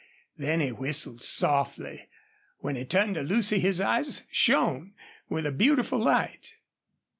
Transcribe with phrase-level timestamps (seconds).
[0.35, 2.09] Then he whistled softly.
[2.57, 4.95] When he turned to Lucy his eyes shone
[5.29, 6.55] with a beautiful light.